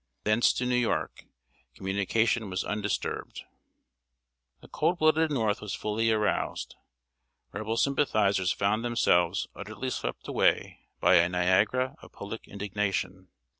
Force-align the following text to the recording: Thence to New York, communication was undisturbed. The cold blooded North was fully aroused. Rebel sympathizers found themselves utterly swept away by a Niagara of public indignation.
Thence 0.23 0.51
to 0.53 0.65
New 0.65 0.75
York, 0.77 1.25
communication 1.75 2.49
was 2.49 2.63
undisturbed. 2.63 3.43
The 4.61 4.67
cold 4.67 4.97
blooded 4.97 5.29
North 5.29 5.61
was 5.61 5.75
fully 5.75 6.09
aroused. 6.09 6.75
Rebel 7.51 7.77
sympathizers 7.77 8.51
found 8.51 8.83
themselves 8.83 9.47
utterly 9.55 9.91
swept 9.91 10.27
away 10.27 10.79
by 10.99 11.17
a 11.17 11.29
Niagara 11.29 11.97
of 12.01 12.13
public 12.13 12.47
indignation. 12.47 13.27